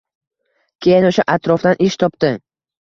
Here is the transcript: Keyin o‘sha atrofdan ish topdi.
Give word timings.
Keyin 0.85 1.07
o‘sha 1.11 1.27
atrofdan 1.37 1.87
ish 1.91 2.03
topdi. 2.07 2.37